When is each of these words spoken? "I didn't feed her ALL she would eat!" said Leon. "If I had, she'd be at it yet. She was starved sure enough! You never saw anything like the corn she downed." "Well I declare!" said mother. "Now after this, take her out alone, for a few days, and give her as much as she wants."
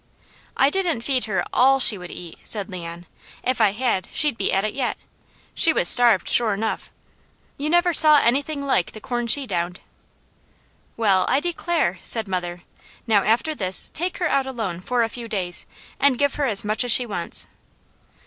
"I 0.57 0.71
didn't 0.71 1.01
feed 1.01 1.25
her 1.25 1.43
ALL 1.53 1.79
she 1.79 1.95
would 1.95 2.09
eat!" 2.09 2.39
said 2.43 2.71
Leon. 2.71 3.05
"If 3.43 3.61
I 3.61 3.69
had, 3.73 4.09
she'd 4.11 4.35
be 4.35 4.51
at 4.51 4.65
it 4.65 4.73
yet. 4.73 4.97
She 5.53 5.71
was 5.73 5.87
starved 5.87 6.27
sure 6.27 6.55
enough! 6.55 6.89
You 7.55 7.69
never 7.69 7.93
saw 7.93 8.17
anything 8.19 8.65
like 8.65 8.93
the 8.93 8.99
corn 8.99 9.27
she 9.27 9.45
downed." 9.45 9.79
"Well 10.97 11.27
I 11.29 11.39
declare!" 11.39 11.99
said 12.01 12.27
mother. 12.27 12.63
"Now 13.05 13.21
after 13.23 13.53
this, 13.53 13.91
take 13.91 14.17
her 14.17 14.27
out 14.27 14.47
alone, 14.47 14.81
for 14.81 15.03
a 15.03 15.07
few 15.07 15.27
days, 15.27 15.67
and 15.99 16.17
give 16.17 16.33
her 16.33 16.45
as 16.45 16.63
much 16.65 16.83
as 16.83 16.91
she 16.91 17.05
wants." 17.05 17.45